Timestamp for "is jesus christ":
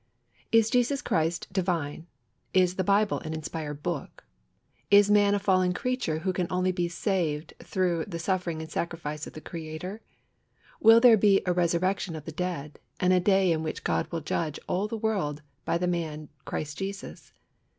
0.51-1.47